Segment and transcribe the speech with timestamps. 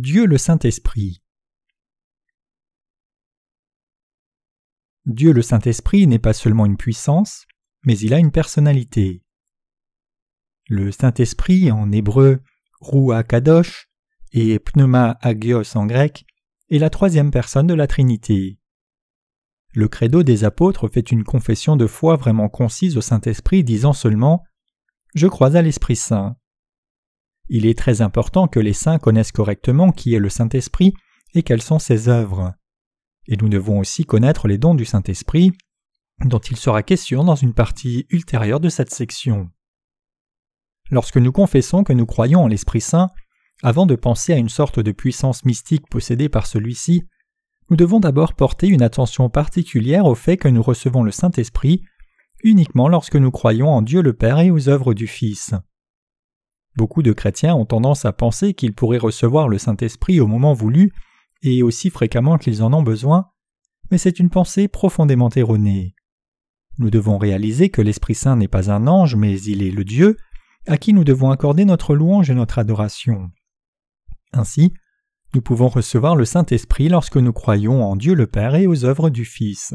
[0.00, 1.24] Dieu le Saint-Esprit.
[5.06, 7.46] Dieu le Saint-Esprit n'est pas seulement une puissance,
[7.84, 9.24] mais il a une personnalité.
[10.68, 12.44] Le Saint-Esprit en hébreu
[12.80, 13.88] Rua Kadosh
[14.30, 16.24] et Pneuma Agios en grec
[16.70, 18.60] est la troisième personne de la Trinité.
[19.74, 24.44] Le credo des apôtres fait une confession de foi vraiment concise au Saint-Esprit disant seulement
[25.16, 26.36] Je crois à l'Esprit Saint.
[27.48, 30.92] Il est très important que les saints connaissent correctement qui est le Saint-Esprit
[31.34, 32.54] et quelles sont ses œuvres.
[33.26, 35.52] Et nous devons aussi connaître les dons du Saint-Esprit,
[36.24, 39.50] dont il sera question dans une partie ultérieure de cette section.
[40.90, 43.10] Lorsque nous confessons que nous croyons en l'Esprit Saint,
[43.62, 47.02] avant de penser à une sorte de puissance mystique possédée par celui-ci,
[47.70, 51.82] nous devons d'abord porter une attention particulière au fait que nous recevons le Saint-Esprit
[52.42, 55.54] uniquement lorsque nous croyons en Dieu le Père et aux œuvres du Fils.
[56.78, 60.92] Beaucoup de chrétiens ont tendance à penser qu'ils pourraient recevoir le Saint-Esprit au moment voulu
[61.42, 63.30] et aussi fréquemment qu'ils en ont besoin,
[63.90, 65.96] mais c'est une pensée profondément erronée.
[66.78, 70.18] Nous devons réaliser que l'Esprit Saint n'est pas un ange, mais il est le Dieu,
[70.68, 73.28] à qui nous devons accorder notre louange et notre adoration.
[74.32, 74.72] Ainsi,
[75.34, 79.10] nous pouvons recevoir le Saint-Esprit lorsque nous croyons en Dieu le Père et aux œuvres
[79.10, 79.74] du Fils.